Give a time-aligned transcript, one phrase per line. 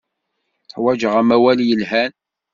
[0.75, 2.11] Ḥwajeɣ amawal yelhan.